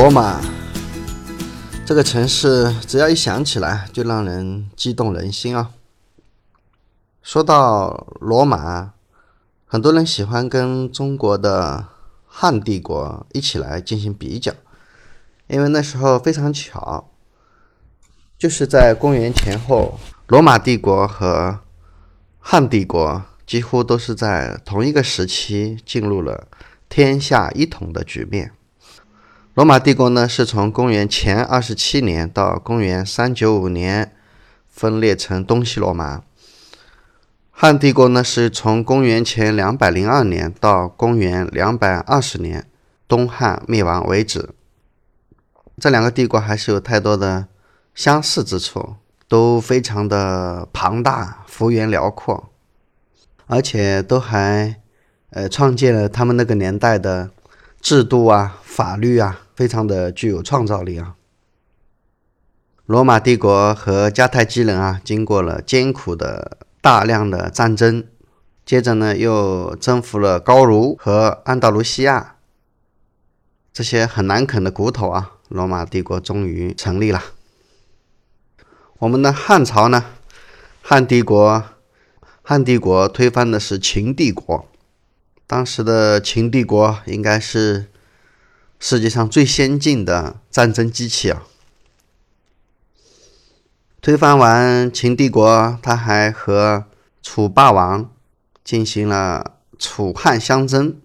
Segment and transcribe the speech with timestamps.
[0.00, 0.40] 罗马
[1.84, 5.72] 这个城市，只要一想起来就让人激动人心啊。
[7.20, 8.92] 说到罗马，
[9.66, 11.88] 很多人喜欢跟中国的
[12.28, 14.52] 汉帝国一起来进行比较，
[15.48, 17.10] 因为那时候非常巧，
[18.38, 21.58] 就是在公元前后，罗马帝国和
[22.38, 26.46] 汉帝国几乎都是在同一个时期进入了
[26.88, 28.52] 天下一统的局面。
[29.58, 34.14] 罗马帝国呢，是从公元前二十七年到公元三九五年
[34.68, 36.22] 分裂成东西罗马。
[37.50, 42.68] 汉帝国呢，是从公元前两百零二年到公元两百二十年
[43.08, 44.50] 东汉灭亡为止。
[45.80, 47.48] 这两个帝国还是有太多的
[47.96, 48.94] 相似之处，
[49.26, 52.48] 都非常的庞大、幅员辽阔，
[53.48, 54.76] 而且都还
[55.30, 57.30] 呃创建了他们那个年代的
[57.80, 59.40] 制度啊、法律啊。
[59.58, 61.16] 非常的具有创造力啊！
[62.86, 68.04] 罗马帝国和迦太基人啊，经过了艰苦的大量的战争，
[68.64, 72.36] 接着呢又征服了高卢和安达卢西亚
[73.72, 77.20] 这些很难啃的骨头啊，罗马帝国终于成立了。
[79.00, 80.04] 我们的汉朝呢，
[80.80, 81.64] 汉帝国，
[82.42, 84.68] 汉帝国推翻的是秦帝国，
[85.48, 87.88] 当时的秦帝国应该是。
[88.80, 91.42] 世界上最先进的战争机器啊！
[94.00, 96.84] 推翻完秦帝国，他还和
[97.20, 98.14] 楚霸王
[98.62, 101.00] 进行了楚汉相争。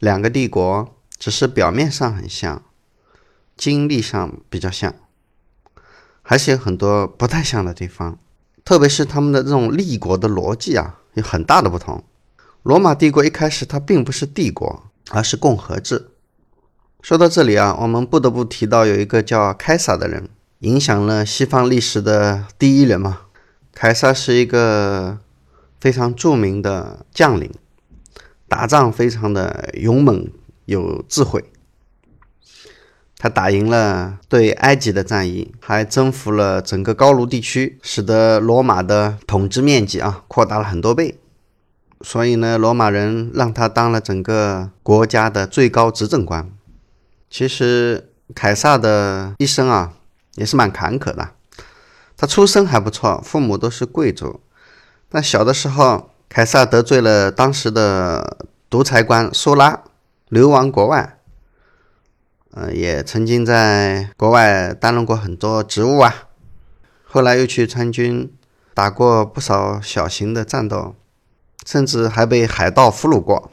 [0.00, 2.64] 两个帝国只是表面上很像，
[3.56, 4.92] 经历上比较像，
[6.22, 8.18] 还是有很多不太像的地方。
[8.64, 12.02] 特别是他们的这种立国的逻辑啊，有很大的不同。
[12.62, 14.84] 罗马帝国一开始它并不是帝国。
[15.10, 16.08] 而是共和制。
[17.02, 20.30] 说到这里啊，我们不得不提到有一个叫凯撒的人，
[20.60, 23.22] 影响了西方历史的第一人嘛。
[23.74, 25.18] 凯撒是一个
[25.80, 27.50] 非常著名的将领，
[28.48, 30.30] 打仗非常的勇猛
[30.66, 31.44] 有智慧。
[33.18, 41.18] 他打赢了对埃及的战役，还征服了整个高卢地区，使得罗马的统治面积啊扩大了很多倍。
[42.02, 46.50] 所以呢，罗马人让他当了整个国家的最高执政官。
[47.30, 49.92] 其实凯撒的一生啊，
[50.34, 51.30] 也是蛮坎坷的。
[52.16, 54.40] 他出身还不错，父母都是贵族，
[55.08, 59.82] 但小的时候，凯撒得罪了当时的独裁官苏拉，
[60.28, 61.18] 流亡国外。
[62.52, 66.28] 呃，也曾经在国外担任过很多职务啊。
[67.04, 68.30] 后来又去参军，
[68.74, 70.94] 打过不少小型的战斗。
[71.66, 73.50] 甚至还被海盗俘虏过，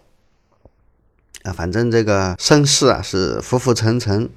[1.43, 4.29] 啊，反正这个身世啊是浮浮沉沉。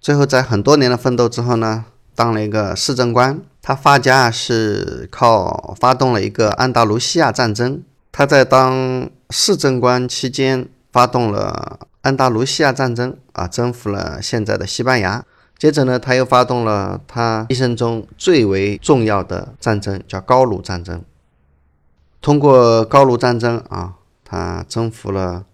[0.00, 3.40] 最后在很多年的奋斗之后呢，当了一个市政官。
[3.62, 7.82] 他发家是靠发动了一个安达卢西亚战争。
[8.12, 15.24] 他在当市政官期间发动了安达卢西亚战争，啊，征服了现在的西班牙。
[15.58, 21.02] 接着呢，他又发动了他一生中最为重要的战争，叫高卢战争。
[22.26, 23.94] 通过高卢战争啊，
[24.24, 25.44] 他征服了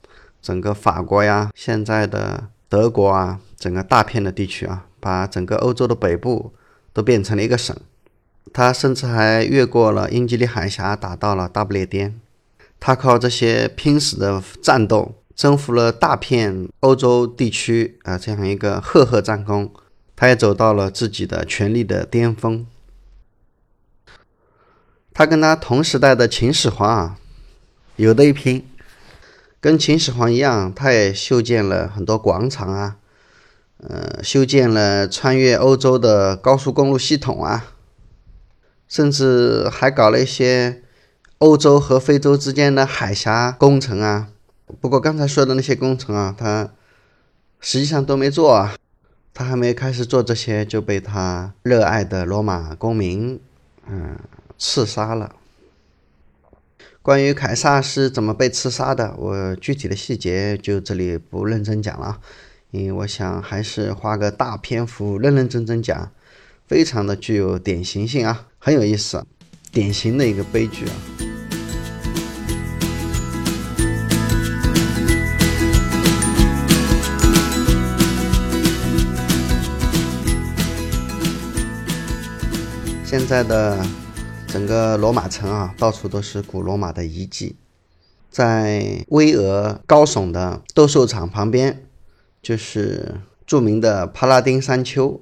[0.40, 6.54] 整个法国呀，现在的德国啊，整个大片的地区啊，把整个欧洲的北部
[6.94, 7.76] 都变成了一个省。
[8.54, 12.18] 他甚至还越过了英吉利海峡，打到了大不列颠。
[12.80, 19.70] 他靠这些拼死的战斗，征服了大片欧洲地区啊，这样一个赫赫战功，
[20.16, 22.66] 他也走到了自己的权力的巅峰。
[25.14, 27.18] 他跟他同时代的秦始皇啊，
[27.96, 28.66] 有的一拼。
[29.60, 32.96] 跟秦始皇一样，他也修建了很多广场啊，
[33.76, 37.66] 呃，修建了穿越欧洲的高速公路系统啊，
[38.88, 40.82] 甚至还搞了一些
[41.38, 44.28] 欧洲和非洲之间的海峡工程啊。
[44.80, 46.72] 不过刚才说的那些工程啊，他
[47.60, 48.74] 实际上都没做啊。
[49.34, 53.40] 他还没开始做这些，就被他热爱的罗马公民，
[53.88, 54.16] 嗯。
[54.64, 55.34] 刺杀了。
[57.02, 62.20] 关于凯撒是怎么被刺杀的，我具体的细节就这里不认真讲了，
[62.70, 66.12] 因为我想还是花个大篇幅认认真真讲，
[66.68, 69.26] 非常的具有典型性啊，很有意思，
[69.72, 70.94] 典型的一个悲剧啊。
[83.04, 83.84] 现在的。
[84.52, 87.56] 整个罗马城啊，到处都是古罗马的遗迹。
[88.30, 91.86] 在巍峨高耸的斗兽场旁边，
[92.42, 93.14] 就是
[93.46, 95.18] 著名的帕拉丁山丘。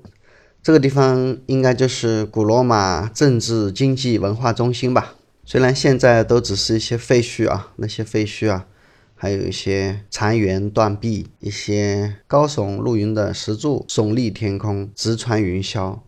[0.61, 5.15] 这个地方应该就是古罗马政治、经济、文化中心吧。
[5.45, 8.67] 虽然现在都只是一些废墟啊，那些废墟啊，
[9.15, 16.01] 还有一些残垣断壁，一些高耸入云的石柱耸立天空，直穿云霄，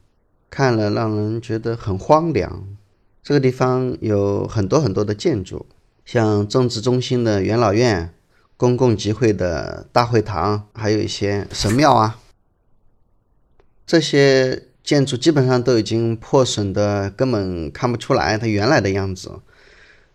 [0.51, 2.65] 看了让人觉得很荒凉。
[3.23, 5.65] 这个地方有很多很多的建筑，
[6.05, 8.13] 像政治中心的元老院、
[8.57, 12.19] 公共集会的大会堂，还有一些神庙啊。
[13.87, 19.31] 这些建筑基本上都已经破损的，根本看不出来它原来的样子。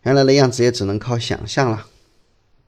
[0.04, 1.88] 原来的样子也只能靠想象了。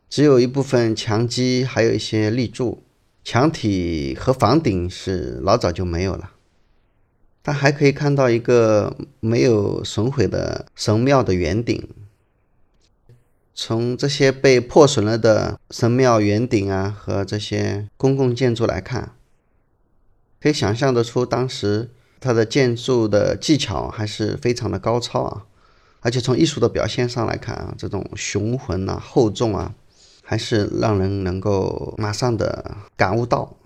[0.09, 2.83] 只有一部分墙基，还有一些立柱，
[3.25, 6.31] 墙体和房顶是老早就没有了。
[7.41, 11.89] 但还可以看到一个没有损毁的神庙的圆顶。
[13.53, 19.15] 从这些被破损了的神庙圆顶啊和这些公共建筑来看。
[20.39, 21.89] 可以想象得出，当时
[22.21, 25.45] 它的建筑的技巧还是非常的高超啊，
[25.99, 29.73] 而且从艺术的表现上来看啊，这种雄浑啊、厚重啊，
[30.23, 33.57] 还是让人能够马上的感悟到。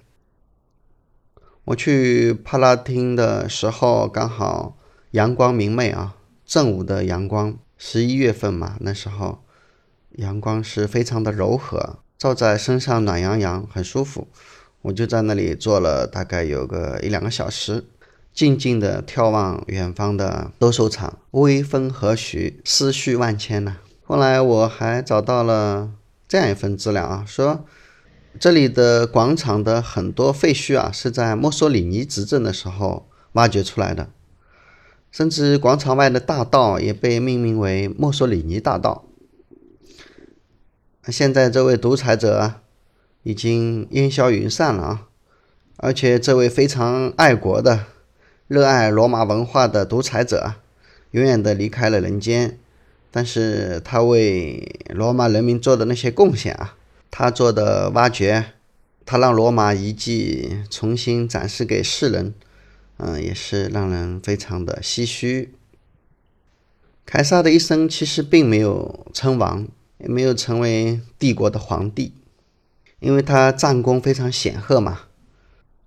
[1.65, 4.77] 我去帕拉汀的时候，刚好
[5.11, 6.15] 阳光明媚啊，
[6.45, 9.43] 正午的阳光，十一月份嘛，那时候
[10.17, 14.27] 阳光是非常的柔和，照在身上暖洋洋，很舒服。
[14.81, 17.85] 我就在那里坐了大概有个一两个小时，
[18.33, 23.77] 静静地眺望远方的斗兽场，微风和煦，思绪万千呢。
[24.03, 25.91] 后来我还找到了
[26.27, 27.63] 这样一份资料啊，说
[28.39, 34.09] 这里的广场的很多废墟啊，是在墨索里尼执政的时候挖掘出来的，
[35.11, 39.05] 甚至广场外的大道也被命名为墨索里尼大道。
[41.07, 42.55] 现在这位独裁者。
[43.25, 45.07] 已经烟消云散了啊！
[45.77, 47.85] 而且这位非常爱国的、
[48.49, 50.55] 热爱罗马文化的独裁者，
[51.11, 52.59] 永远的离开了人间。
[53.09, 56.75] 但是他为罗马人民做的那些贡献啊，
[57.15, 58.53] 他做的挖掘，
[59.05, 62.33] 他让罗马遗迹重新展示给世人，
[62.97, 65.53] 嗯，也是让人非常的唏嘘。
[67.05, 69.67] 凯撒的一生其实并没有称王，
[69.99, 72.15] 也没有成为帝国的皇帝。
[72.99, 75.01] 因为他战功非常显赫嘛，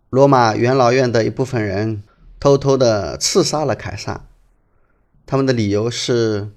[0.08, 2.04] 罗马元老院的一部分人
[2.38, 4.28] 偷偷的刺杀了凯撒，
[5.26, 6.50] 他们的理由是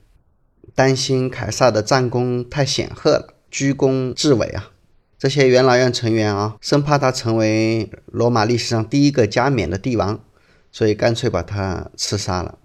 [0.75, 4.71] 担心凯撒的战功太显赫了，居功至伟啊。
[5.17, 10.23] 这些元老院成员啊，生怕他成为罗马历史上第一个加冕的帝王，
[10.71, 12.57] 所以干脆把他刺杀了。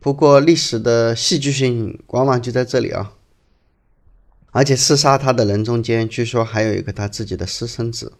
[0.00, 3.14] 不过历史的戏剧性往往就在这里啊。
[4.52, 8.14] 而且刺杀他的人中间，据说还有一个他自己的私生子。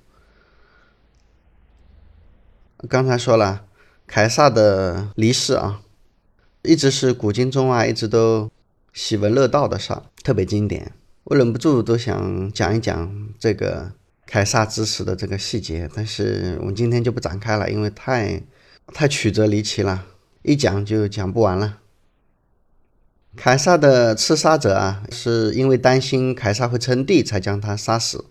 [2.89, 3.65] 刚才说了，
[4.07, 5.83] 凯撒的离世啊，
[6.63, 8.51] 一直是古今中外一直都
[8.93, 10.93] 喜闻乐道的事儿，特别经典。
[11.25, 13.93] 我忍不住都想讲一讲这个
[14.27, 18.43] 凯撒之死的这个细节，但是我们今天就不展开了，因为太
[18.89, 20.05] 太曲折离奇了，
[20.43, 21.79] 一讲就讲不完了。
[23.37, 28.27] 凯撒的刺杀者啊，是因为担心凯撒会称帝才将他杀死。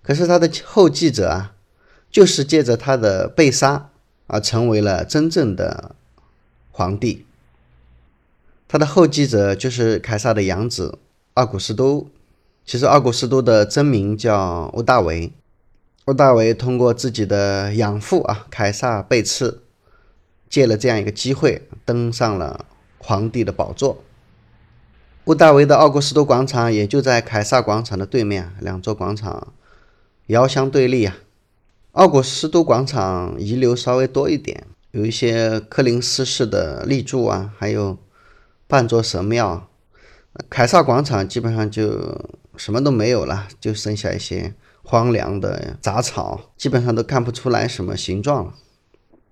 [0.00, 1.54] 可是他的后继者啊，
[2.10, 3.90] 就是借着他的被杀
[4.26, 5.94] 而成为了真正的
[6.70, 7.26] 皇帝。
[8.72, 10.98] 他的后继者就是凯撒的养子
[11.34, 12.08] 奥古斯都。
[12.64, 15.30] 其实奥古斯都的真名叫欧大维。
[16.06, 19.60] 欧大维通过自己的养父啊，凯撒被刺，
[20.48, 22.64] 借了这样一个机会，登上了
[22.96, 24.02] 皇帝的宝座。
[25.26, 29.52] 乌大维的奥古斯都广场也就在凯撒广场的对面，两座广场
[30.28, 31.18] 遥相对立啊。
[31.90, 37.98] 奥古斯都广场遗留稍微多一点，有一些柯林斯式的立柱啊，还有
[38.72, 39.68] 半座神庙。
[40.48, 42.18] 凯撒广场基本上就
[42.56, 48.54] 什么都没有了，就剩下一些荒凉的杂草，基本上都看不出来什么形状了。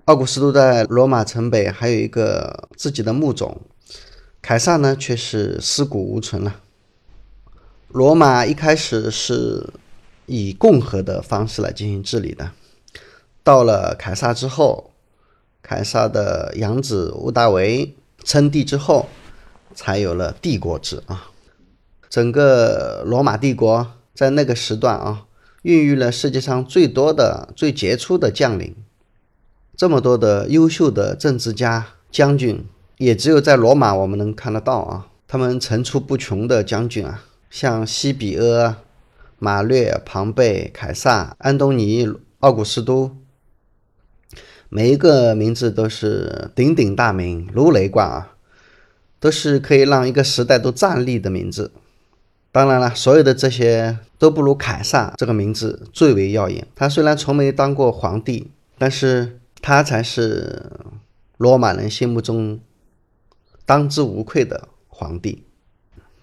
[0.04, 3.59] 奥古斯都在罗马城北还有一个自己的墓冢。
[4.42, 6.56] 凯撒呢，却是尸骨无存了。
[7.88, 9.73] 罗马一开始是
[10.26, 12.50] 以共和的方式来进行治理的，
[13.42, 14.90] 到了凯撒之后，
[15.62, 19.09] 凯撒的养子屋大维称帝之后，
[19.75, 21.31] 才有了帝国制啊。
[22.09, 25.27] 整个罗马帝国在那个时段啊，
[25.62, 28.75] 孕育了世界上最多的、最杰出的将领，
[29.77, 32.65] 这么多的优秀的政治家、将军。
[32.99, 38.77] 也只有在罗马我们能看得到啊，他们层出不穷的将军啊，像西比阿、
[39.39, 42.07] 马略、庞贝、凯撒、安东尼、
[42.41, 43.17] 奥古斯都，
[44.69, 48.29] 每一个名字都是鼎鼎大名，如雷贯耳，
[49.21, 51.71] 都是可以让一个时代都站立的名字。
[52.50, 56.67] 当然了，所有的这些都不如凯撒这个名字最为耀眼。
[56.75, 60.73] 他虽然从没当过皇帝，但是他才是
[61.37, 62.59] 罗马人心目中
[63.65, 65.45] 当之无愧的皇帝。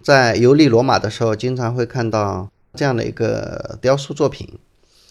[0.01, 4.60] 在游历罗马的时候，经常会看到这样的一个雕塑作品：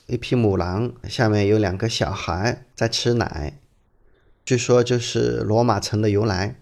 [0.06, 3.58] 一匹母狼，下面有两个小孩在吃奶。
[4.44, 6.56] 据说就是罗马城的由来。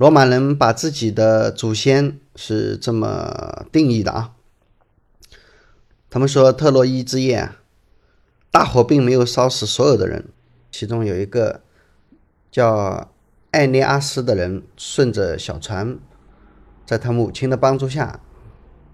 [0.00, 4.32] 罗马人把自己的祖先是这么定义的啊，
[6.08, 7.50] 他们说特洛伊之夜，
[8.50, 10.30] 大火并没有烧死所有的人，
[10.70, 11.60] 其中有一个
[12.50, 13.10] 叫
[13.50, 15.98] 艾涅阿斯的人，顺着小船。
[16.86, 18.20] 在他母亲的帮助下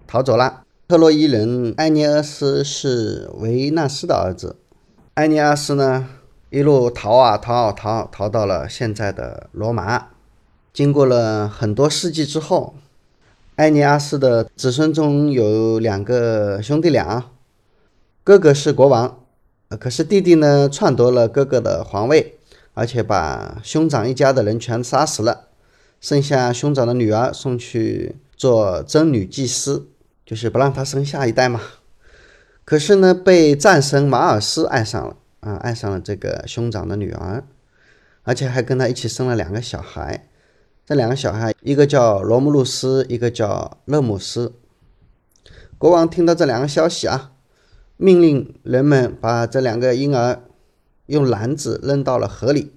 [0.05, 0.63] 逃走了。
[0.89, 4.57] 特洛伊人埃涅阿斯是维纳斯的儿子。
[5.13, 6.09] 埃涅阿斯呢，
[6.49, 10.09] 一路逃啊逃啊逃，逃到了现在的罗马。
[10.77, 12.75] 经过了很多世纪之后，
[13.55, 17.31] 埃尼阿斯的子孙中有两个兄弟俩，
[18.23, 19.23] 哥哥是国王，
[19.79, 22.37] 可是弟弟呢篡夺了哥哥的皇位，
[22.75, 25.47] 而且把兄长一家的人全杀死了。
[25.99, 29.87] 剩下兄长的女儿送去做真女祭司，
[30.27, 31.59] 就是不让他生下一代嘛。
[32.63, 37.43] 可是呢，被战神马尔斯爱上了啊，爱上了这个兄长的女儿，
[38.21, 40.27] 而且还跟他一起生了两个小孩。
[40.87, 44.53] 这两个小孩，一个叫罗慕路斯，一个叫勒姆斯。
[45.77, 47.33] 国王听到这两个消息啊，
[47.97, 50.41] 命令人们把这两个婴儿
[51.07, 52.71] 用篮子扔到了河里，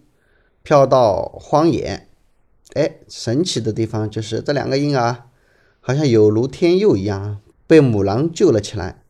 [0.64, 2.08] 飘到荒野。
[2.74, 5.28] 哎，神奇的地方就是这两个婴儿
[5.78, 7.38] 好像有如天佑一样，
[7.68, 9.04] 被母狼救了起来。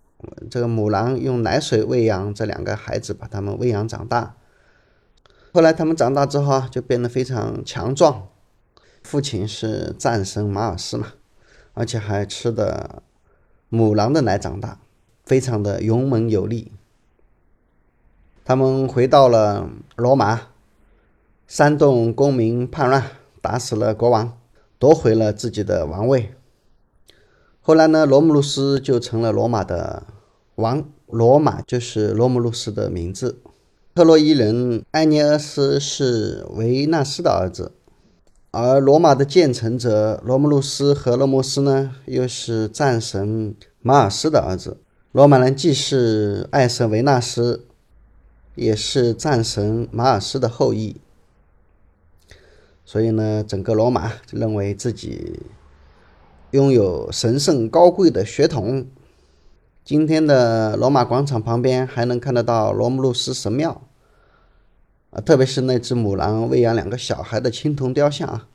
[0.50, 4.36] 这个母狼用奶水喂养这两个孩子，把他们喂养长大。
[5.54, 8.28] 后来他们长大之后啊，就变得非常强壮。
[9.02, 11.14] 父亲是战神马尔斯嘛，
[11.74, 13.02] 而且还吃的
[13.68, 14.78] 母狼的奶长大，
[15.24, 16.72] 非常的勇猛有力。
[18.44, 20.48] 他们回到了罗马，
[21.46, 23.04] 煽动公民叛乱。
[23.42, 24.38] 打死了国王，
[24.78, 26.34] 夺回了自己的王位。
[27.62, 30.02] 后来呢，罗姆路斯就成了罗马的
[30.56, 30.84] 王。
[31.06, 33.40] 罗马就是罗姆路斯的名字。
[33.94, 37.72] 特洛伊人埃涅俄斯是维纳斯的儿子，
[38.52, 44.78] 而罗马的建成者罗慕路斯和勒莫斯呢，又是战神马尔斯的儿子。
[45.12, 47.66] 罗马人既是爱神维纳斯，
[48.56, 51.00] 也是战神马尔斯的后裔。
[52.84, 55.46] 所以呢，整个罗马就认为自己
[56.50, 58.84] 拥有神圣高贵的血统。
[59.84, 63.82] 今天的罗马广场旁边还能看得到罗姆路斯神庙
[65.10, 68.46] 啊，特别是那只母狼喂养两个小孩的青铜雕像啊，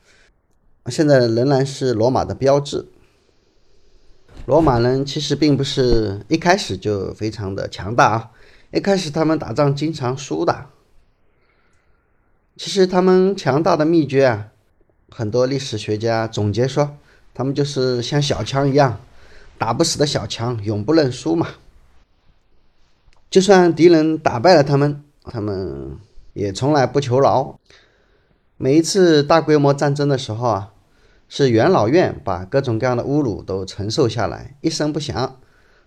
[0.88, 2.88] 现在仍然是罗马的标志。
[4.46, 8.32] 罗马人其实并不是一开始就非常的强大啊，
[8.72, 10.68] 一开始他们打仗经常输的。
[12.56, 14.48] 其实他们强大的秘诀啊，
[15.10, 16.96] 很多历史学家总结说，
[17.34, 19.02] 他们就是像小强一样，
[19.58, 21.48] 打不死的小强，永不认输嘛。
[23.30, 25.98] 就算敌人打败了他们，他们
[26.36, 27.58] 也从来不求饶。
[28.58, 30.74] 每一次大规模战争的时候啊，
[31.28, 35.38] 是元老院把各种各样的侮辱都承受下来，一声不响，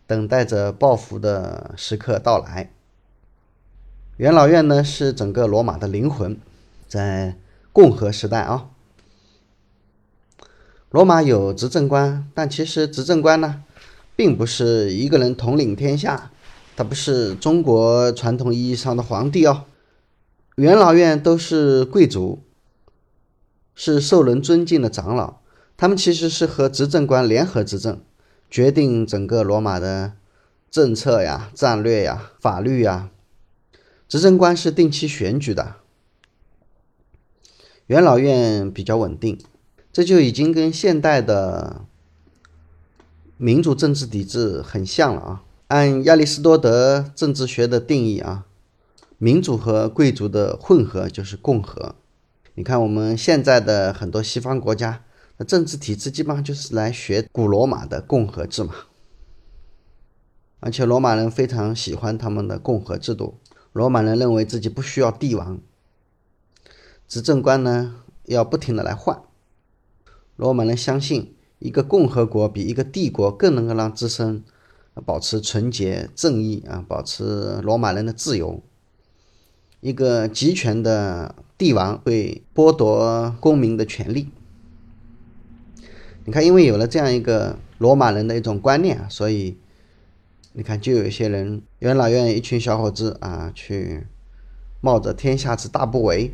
[0.07, 2.73] 等待着报复的时刻到来。
[4.17, 6.37] 元老院呢，是整个罗马的灵魂。
[6.89, 7.37] 在
[7.71, 8.71] 共和时代啊，
[10.91, 13.63] 罗马有执政官，但其实执政官呢，
[14.17, 16.31] 并不是一个人统领天下，
[16.75, 19.65] 他不是中国传统意义上的皇帝哦。
[20.59, 22.43] 元老院都是贵族，
[23.77, 25.37] 是受人尊敬的长老，
[25.77, 28.01] 他们其实是和执政官联合执政，
[28.51, 30.15] 决定整个罗马的
[30.69, 33.09] 政策呀、战略呀、法律呀。
[34.09, 35.77] 执政官是定期选举的。
[37.87, 39.39] 元老院比较稳定，
[39.93, 41.85] 这就已经跟现代的
[43.37, 45.45] 民主政治体制很像了啊。
[45.69, 48.47] 按亚里士多德政治学的定义啊，
[49.19, 51.97] 民主和贵族的混合就是共和。
[52.55, 55.05] 你看我们现在的很多西方国家
[55.37, 58.73] 的政治体制，基本上就是来学古罗马的共和制嘛。
[60.61, 63.39] 而且罗马人非常喜欢他们的共和制度，
[63.73, 65.61] 罗马人认为自己不需要帝王。
[67.09, 69.21] 执政官呢要不停的来换，
[70.37, 74.45] 罗马人相信一个共和国比一个帝国更能够让自身
[75.05, 78.63] 保持纯洁正义啊，保持罗马人的自由。
[79.81, 84.29] 一个集权的帝王会剥夺公民的权利。
[86.25, 89.57] 你看，因为有了这样一个罗马人的一种观念，所以
[90.53, 94.07] 你看，就有一些人元老院一群小伙子啊，去
[94.81, 96.33] 冒着天下之大不韪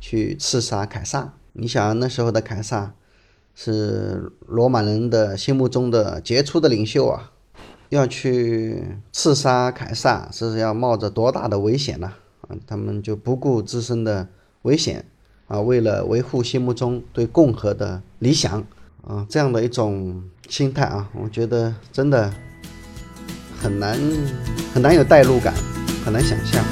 [0.00, 1.34] 去刺杀凯撒。
[1.52, 2.94] 你想，那时候的凯撒
[3.54, 7.32] 是罗马人的心目中的杰出的领袖啊，
[7.88, 12.12] 要去刺杀凯撒，这是要冒着多大的危险呢？
[12.66, 14.26] 他们就不顾自身的
[14.62, 15.04] 危险
[15.48, 18.64] 啊，为了维护心目中对共和的理想
[19.06, 22.32] 啊，这样的一种心态啊，我觉得真的
[23.58, 23.98] 很难
[24.72, 25.54] 很难有代入感，
[26.04, 26.64] 很难想象。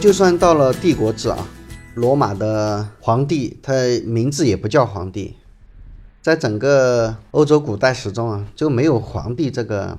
[0.00, 1.46] 就算到了帝国制啊，
[1.94, 3.72] 罗马的皇帝他
[4.04, 5.36] 名字也不叫皇帝。
[6.22, 9.98] 在整个欧洲古代史中啊，就没有皇帝这个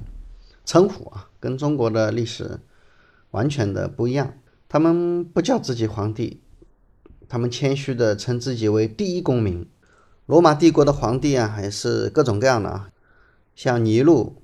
[0.63, 2.61] 称呼啊，跟中国的历史
[3.31, 4.33] 完全的不一样。
[4.69, 6.41] 他们不叫自己皇帝，
[7.27, 9.69] 他们谦虚的称自己为第一公民。
[10.25, 12.89] 罗马帝国的皇帝啊，还是各种各样的啊，
[13.53, 14.41] 像尼禄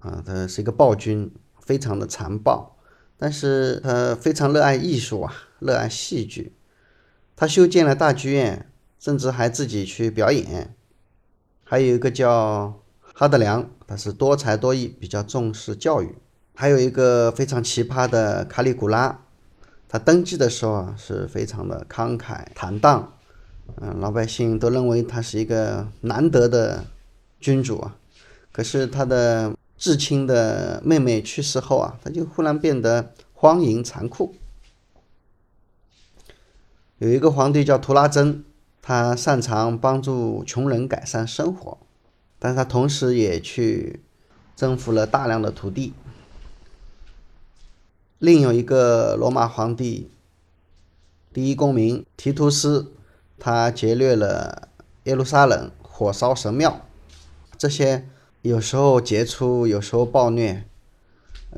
[0.00, 2.76] 啊，他是一个暴君，非常的残暴，
[3.16, 6.52] 但是他非常热爱艺术啊，热爱戏剧，
[7.34, 10.76] 他修建了大剧院，甚至还自己去表演。
[11.72, 12.82] 还有一个叫
[13.14, 16.14] 哈德良，他是多才多艺，比较重视教育。
[16.54, 19.24] 还有一个非常奇葩的卡里古拉，
[19.88, 23.14] 他登基的时候啊，是非常的慷慨坦荡，
[23.76, 26.84] 嗯，老百姓都认为他是一个难得的
[27.40, 27.96] 君主啊。
[28.52, 34.34] 可是他的至亲的妹妹去世后啊，他就忽然变得荒淫残酷。
[36.98, 38.44] 有一个皇帝叫图拉真。
[38.84, 41.78] 他擅长帮助穷人改善生活，
[42.40, 44.00] 但他同时也去
[44.56, 45.94] 征服了大量的土地。
[48.18, 50.10] 另有一个罗马皇帝，
[51.32, 52.92] 第一公民提图斯，
[53.38, 54.68] 他劫掠了
[55.04, 56.80] 耶路撒冷，火烧神庙。
[57.56, 58.08] 这些
[58.40, 60.64] 有时候杰出，有时候暴虐，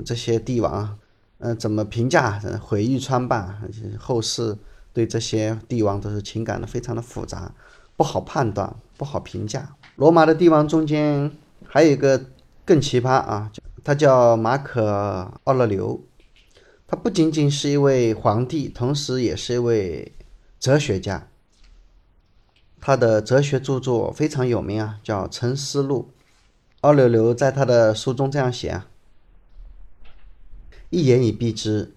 [0.05, 0.99] 这些帝王，
[1.39, 2.39] 呃，怎么评价？
[2.61, 3.63] 毁誉参半，
[3.99, 4.59] 后世。
[4.95, 7.53] 对这些帝王都是情感的非常的复杂，
[7.97, 9.75] 不好判断，不好评价。
[9.97, 11.31] 罗马的帝王中间
[11.67, 12.31] 还有一个
[12.65, 13.51] 更奇葩啊，
[13.83, 14.83] 他叫马可·
[15.45, 16.01] 奥勒留，
[16.87, 20.13] 他不仅仅是一位皇帝，同时也是一位
[20.61, 21.29] 哲学家。
[22.81, 26.11] 他的哲学著作非常有名啊，叫《沉思录》。
[26.83, 28.87] 奥勒留在他的书中这样写啊
[30.91, 31.94] ：“一言以蔽之。”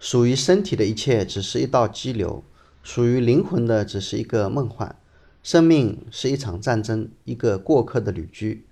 [0.00, 2.42] 属于身体的一切只是一道激流，
[2.82, 4.96] 属于灵魂的只是一个梦幻。
[5.42, 8.66] 生命是一场战争，一个过客的旅居。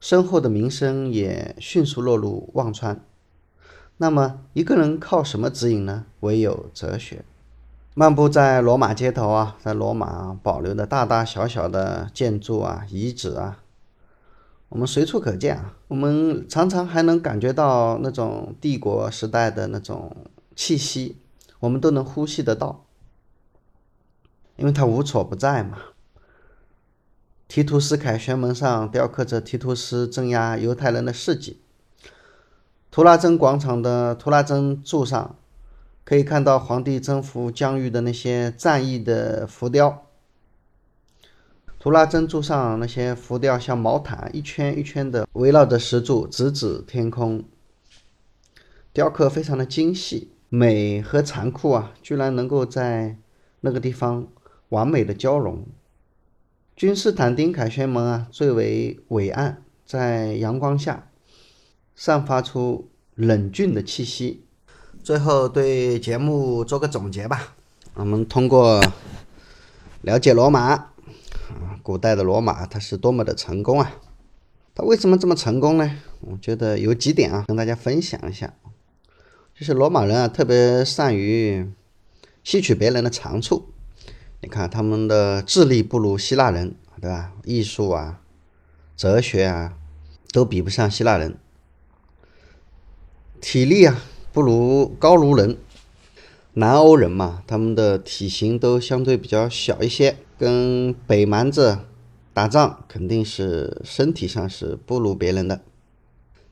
[0.00, 3.04] 身后的名声也迅速落入忘川。
[3.98, 6.06] 那么，一个人靠什么指引呢？
[6.20, 7.22] 唯有哲学。
[7.92, 13.58] 漫步在罗马街头啊，在罗马保留的大大小小的建筑啊、遗址啊。
[14.70, 20.16] 我们随处可见啊，我们常常还能感觉到那种帝国时代的那种
[20.54, 21.16] 气息，
[21.58, 22.86] 我们都能呼吸得到，
[24.56, 25.78] 因为它无所不在嘛。
[27.48, 31.60] 提图斯凯旋门上雕刻着提图斯镇压犹太人的事迹，
[32.92, 35.34] 图拉真广场的图拉真柱上
[36.04, 40.06] 可以看到皇帝征服疆域的那些战役的浮雕。
[41.82, 47.42] 图拉真柱上那些浮雕像毛毯，一圈一圈的围绕着石柱，直指天空。
[48.92, 53.16] 雕刻非常的精细，美和残酷啊，居然能够在
[53.62, 54.28] 那个地方
[54.68, 55.64] 完美的交融。
[56.76, 61.08] 君士坦丁凯旋门啊，最为伟岸，在阳光下
[61.96, 64.44] 散发出冷峻的气息。
[65.02, 67.54] 最后对节目做个总结吧，
[67.94, 68.84] 我们通过
[70.02, 70.89] 了解罗马。
[71.82, 73.96] 古代的罗马，它是多么的成功啊！
[74.74, 75.98] 它为什么这么成功呢？
[76.20, 78.54] 我觉得有几点啊，跟大家分享一下。
[79.54, 81.70] 就是罗马人啊，特别善于
[82.44, 83.70] 吸取别人的长处。
[84.40, 87.32] 你看他们的智力不如希腊人，对吧？
[87.44, 88.20] 艺术啊、
[88.96, 89.74] 哲学啊，
[90.32, 91.36] 都比不上希腊人。
[93.40, 95.58] 体力啊，不如高卢人。
[96.54, 100.16] 南欧人嘛，他们的体型都相对比较小一些。
[100.40, 101.80] 跟北蛮子
[102.32, 105.60] 打仗，肯定是身体上是不如别人的。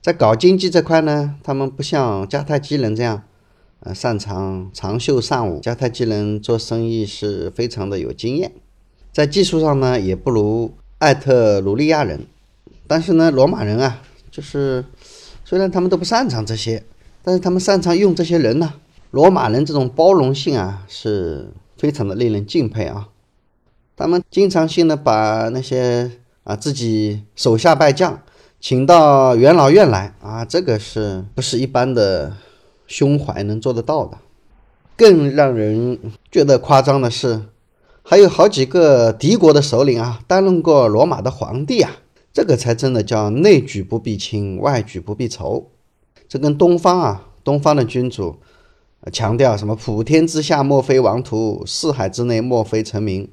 [0.03, 3.23] 在搞经济这块呢，他们不像迦太基人这样
[3.81, 8.53] 呃，擅长长袖善舞，迦太基人做生意是非常的有经验，
[9.11, 12.27] 在技术上呢也不如艾特鲁利亚人，
[12.87, 14.85] 但是呢，罗马人啊，就是
[15.47, 16.85] 虽然他们都不擅长这些，
[17.23, 18.75] 但是他们擅长用这些人呢。
[19.11, 21.49] 罗马人这种包容性啊，是
[21.79, 23.09] 非常的令人敬佩啊。
[23.99, 26.11] 他们经常性的把那些
[26.45, 28.23] 啊自己手下败将
[28.61, 32.33] 请到元老院来啊，这个是不是一般的？
[32.87, 34.17] 胸怀能做得到的，
[34.97, 35.99] 更让人
[36.33, 37.43] 觉得夸张的是，
[38.03, 41.91] 还有好几个敌国的首领啊，担任过罗马的皇帝啊，
[42.33, 45.71] 这个才真的叫内举不避亲，外举不避仇。
[46.31, 48.37] 这跟东方啊，东方的君主
[49.13, 53.31] 强调什么“普天之下莫非王土，四海之内莫非臣民”，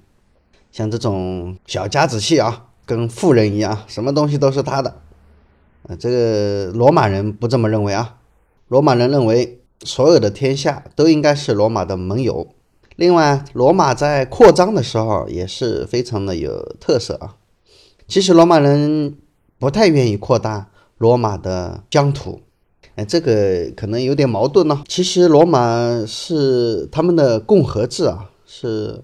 [0.75, 4.93] 像这种小家子气啊，跟富人一样，什么东西都是他的。
[5.83, 8.17] 呃，这个罗马人不这么认为啊。
[8.67, 12.49] 罗马人认为，所有的天下都应该是罗马的盟友。
[12.97, 17.37] 另外，罗马在扩张的时候也是非常的有特色啊。
[18.05, 19.15] 其实，罗马人
[19.57, 22.41] 不太愿意扩大罗马的疆土，
[22.95, 24.83] 哎，这个可能有点矛盾呢。
[24.89, 29.01] 其实，罗马是他们的共和制啊，是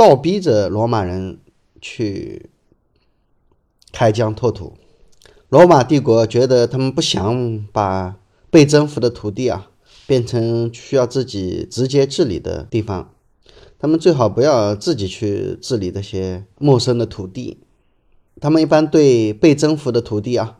[0.00, 1.38] 倒逼着罗马人
[1.78, 2.48] 去
[3.92, 4.72] 开疆拓土。
[5.50, 8.16] 罗马帝国觉得他们不想把。
[8.52, 9.70] 被征服的土地啊，
[10.08, 13.14] 变成需要自己直接治理的地方，
[13.78, 17.60] 他们最好不要自己去治理这些陌生的土地。
[18.40, 20.56] 他们一般对被征服的土地啊，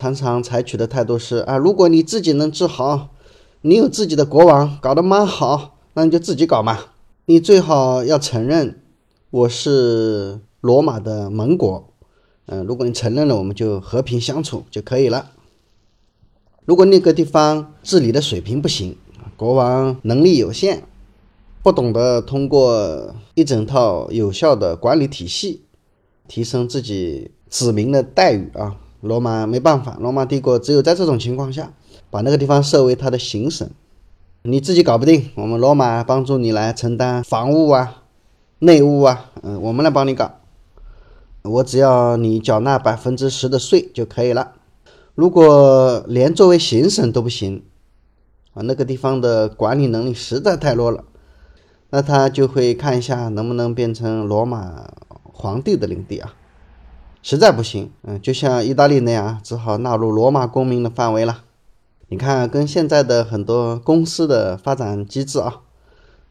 [0.00, 3.14] 常常采取的态度是啊，如果你自己能治好，
[3.60, 6.91] 你有自己的国王，搞得蛮好，那你就自己搞嘛。
[7.24, 8.82] 你最好要承认
[9.30, 11.94] 我是罗马的盟国，
[12.46, 15.30] 嗯，如果你承认了，我们就和平相处就可以了。
[16.64, 18.96] 如果那个地方治理的水平不行，
[19.36, 20.82] 国王能力有限，
[21.62, 25.62] 不懂得通过一整套有效的管理体系
[26.26, 31.72] 提升自己子民的待遇啊，罗马没办法，罗马帝国只有在这种情况下
[32.10, 33.70] 把那个地方设为他的行省，
[34.44, 38.02] 你自己搞不定，我们罗马帮助你来承担防务啊、
[38.58, 40.32] 内务啊，嗯，我们来帮你搞，
[41.42, 44.54] 我只要你缴纳百分之十的税就可以了。
[45.14, 47.62] 如果连作为行省都不行
[48.52, 51.04] 啊，那个地方的管理能力实在太弱了，
[51.90, 54.90] 那他就会看一下能不能变成罗马
[55.22, 56.34] 皇帝的领地啊。
[57.22, 61.44] 实在不行，嗯，就像意大利那样，只好纳入罗马公民的范围了。
[62.12, 65.62] 你看，跟现在的很多公司的发展机制啊，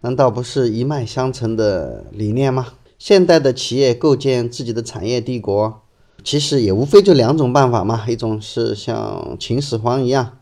[0.02, 2.74] 难道不是一脉相承的理念吗？
[3.00, 5.82] 现代的企业构建自己的产业帝国。
[6.24, 10.38] 其实也无非就两种办法嘛，一种是像秦始皇一样，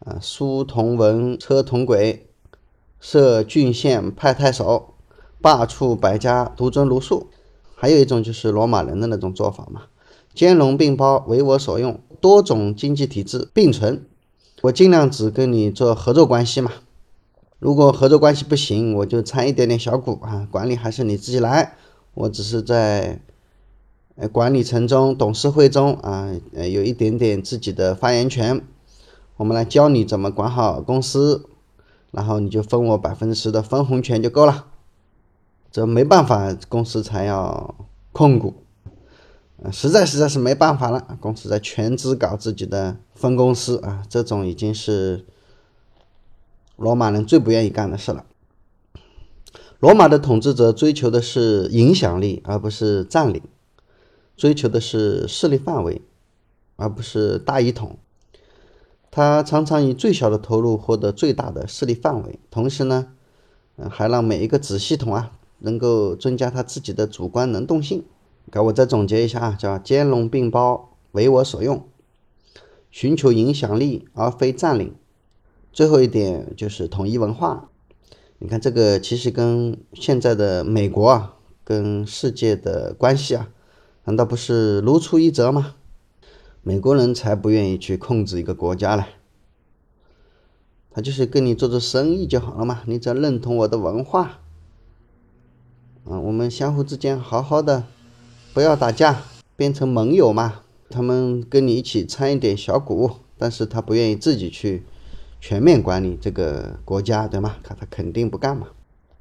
[0.00, 2.26] 啊，书同文，车同轨，
[3.00, 4.92] 设郡县，派太守，
[5.40, 7.28] 罢黜百家，独尊儒术；
[7.74, 9.84] 还有一种就是罗马人的那种做法嘛，
[10.34, 14.04] 兼容并包，为我所用，多种经济体制并存，
[14.66, 16.70] 我尽量只跟你做合作关系嘛。
[17.58, 21.74] 如果合作关系不行，我就掺一点点小股啊，管理还是你自己来，
[22.14, 23.20] 我只是在。
[24.18, 28.62] 呃，管理层中、董事会中啊，呃，有一点点自己的发言权。
[29.36, 31.50] 我们来教你怎么管好公司，
[32.12, 34.68] 然后你就分我百分之十的分红权就够了。
[35.70, 37.74] 这没办法，公司才要
[38.12, 38.54] 控股。
[39.72, 45.24] 实在实在是没办法了，公司在全资搞自己的分公司啊，这种已经是
[46.76, 48.24] 罗马人最不愿意干的事了。
[49.80, 53.42] 罗马的统治者追求的是影响力，而不是占领。
[54.36, 56.02] 追求的是势力范围，
[56.76, 57.98] 而不是大一统。
[59.10, 63.06] 他常常以最小的投入获得最大的势力范围，同时呢，
[63.88, 68.04] 还让每一个子系统啊能够增加他自己的主观能动性。
[68.50, 71.86] 给，我再总结一下啊，叫兼容并包，为我所用，
[72.90, 74.94] 寻求影响力而非占领。
[75.72, 77.68] 最后一点就是统一文化。
[78.38, 83.50] 你看这个其实跟现在的美国啊，跟世界的关系啊。
[84.04, 85.74] 难道不是如出一辙吗？
[86.62, 89.04] 美国人才不愿意去控制一个国家嘞，
[90.90, 92.82] 他就是跟你做做生意就好了嘛。
[92.86, 94.40] 你只要认同我的文化，
[96.04, 97.84] 啊，我们相互之间好好的，
[98.56, 99.22] 不要打架，
[99.54, 100.62] 变成盟友嘛。
[100.88, 104.82] 他们跟你一起掺一点小股，但是他不愿意自己去
[105.42, 107.56] 全面管理这个国家，对吗？
[107.62, 108.68] 他他肯定不干嘛。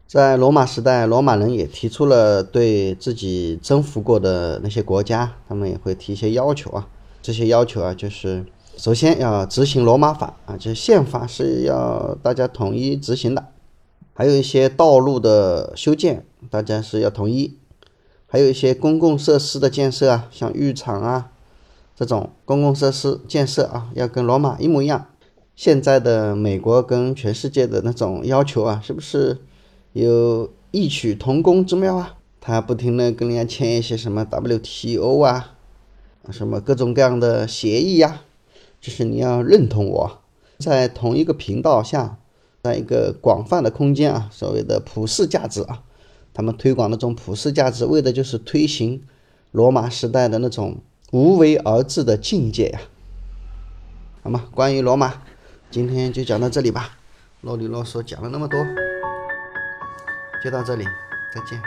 [0.08, 6.88] 在罗马时代，罗马人也提出了对自己征服过的那些国家，他们也会提一些要求啊。
[7.22, 8.46] 这些要求啊，就是
[8.78, 13.48] 首先要执行罗马法啊，就是宪法是要大家统一执行的。
[14.14, 17.58] 还有一些道路的修建，大家是要统一；
[18.28, 21.32] 还有一些公共设施的建设啊，像浴场啊
[21.96, 25.08] 这种公共设施建设啊，要跟罗马一模一样。
[25.56, 29.38] 现在的美国跟全世界的那种要求啊，是不是
[29.94, 32.16] 有异曲同工之妙啊？
[32.42, 35.56] 他不停的跟人家签一些什么 WTO 啊，
[36.30, 38.22] 什么各种各样的协议呀，
[38.82, 40.20] 就是你要认同我，
[40.60, 42.18] 在同一个频道下，
[42.62, 45.82] 在一个广泛的空间啊，所谓的普世价值啊，
[46.36, 49.02] 他们推广那种普世价值，为的就是推行
[49.52, 50.80] 罗马时代的那种
[51.14, 52.82] 无为而治的境界呀。
[54.22, 54.44] 好吗？
[54.54, 55.22] 关于罗马。
[55.72, 56.98] 今天就讲到这里吧，
[57.40, 58.60] 啰里啰嗦讲了那么多，
[60.44, 60.84] 就到这里，
[61.34, 61.62] 再见。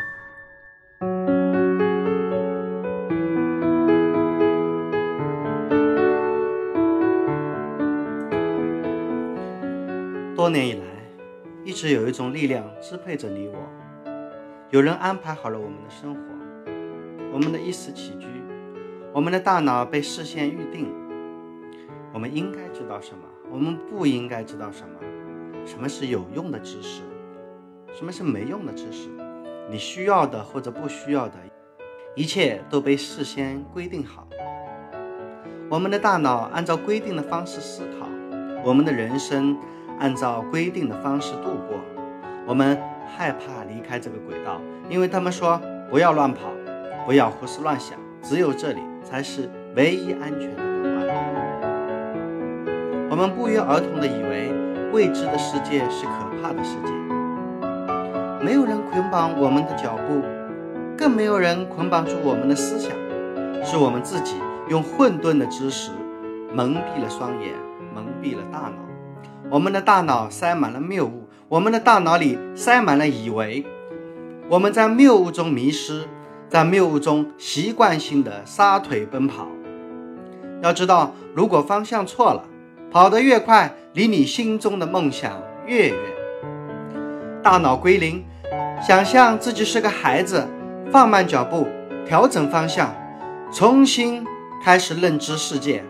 [10.37, 10.85] 多年以来，
[11.64, 13.54] 一直有一种力量支配着你我，
[14.70, 16.20] 有人安排好了我们的生活，
[17.33, 18.26] 我们的衣食起居，
[19.14, 20.92] 我们的大脑被事先预定，
[22.12, 23.24] 我们应该知道什么。
[23.50, 24.94] 我们不应该知道什么，
[25.64, 27.00] 什么是有用的知识，
[27.94, 29.09] 什么是没用的知识，
[29.70, 31.37] 你需要的或者不需要的，
[32.14, 34.28] 一切都被事先规定好。
[35.70, 38.07] 我们的大脑按照规定的方式思考，
[38.62, 39.57] 我们的人生
[39.98, 41.81] 按照规定的方式度过。
[42.46, 42.78] 我们
[43.16, 46.51] 害怕离开这个轨道，因为他们说不要乱跑，
[47.07, 50.62] 不要胡思乱想，只有这里才是唯一安全的。
[53.11, 54.53] 我们不约而同地以为
[54.92, 56.92] 未知的世界是可怕的世界。
[58.40, 60.23] 没有人捆绑我们的脚步，
[60.97, 62.92] 更没有人捆绑住我们的思想，
[63.64, 64.37] 是我们自己
[64.68, 65.90] 用混沌的知识
[66.55, 67.55] 蒙蔽了双眼，
[67.92, 68.77] 蒙蔽了大脑。
[69.51, 73.65] 我们的大脑塞满了谬误，我们的大脑里塞满了以为。
[74.51, 76.07] 我们在谬误中迷失，
[76.47, 79.47] 在谬误中习惯性的撒腿奔跑。
[80.63, 82.45] 要知道，如果方向错了，
[82.91, 85.97] 跑得越快，离你心中的梦想越远。
[87.43, 88.23] 大脑归零，
[88.87, 90.47] 想象自己是个孩子，
[90.93, 91.67] 放慢脚步，
[92.07, 92.95] 调整方向，
[93.51, 94.23] 重新
[94.63, 95.83] 开始认知世界。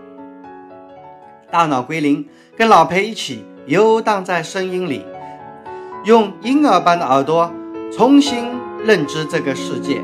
[1.50, 5.04] 大脑归零，跟老裴一起游荡在声音里，
[6.08, 7.52] 用婴儿般的耳朵
[7.92, 8.46] 重新
[8.82, 10.02] 认知这个世界。